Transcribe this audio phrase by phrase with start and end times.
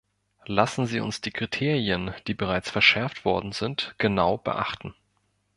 [0.47, 4.95] Lassen Sie uns die Kriterien, die bereits verschärft worden sind, genau beachten.